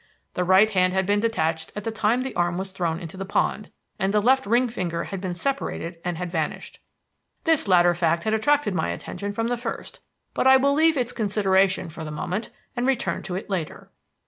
[0.33, 3.23] The right hand had been detached at the time the arm was thrown into the
[3.23, 3.69] pond,
[3.99, 6.79] and the left ring finger had been separated and had vanished.
[7.43, 9.99] This latter fact had attracted my attention from the first,
[10.33, 13.91] but I will leave its consideration for the moment and return to it later."